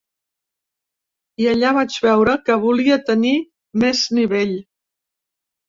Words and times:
I 1.43 1.49
allà 1.51 1.73
vaig 1.79 1.99
veure 2.07 2.35
que 2.49 2.57
volia 2.65 2.99
tenir 3.13 3.37
més 3.87 4.05
nivell. 4.21 4.59